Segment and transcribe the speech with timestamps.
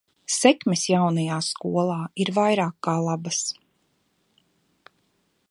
[0.35, 3.45] Sekmes jaunajā skolā ir vairāk kā labas.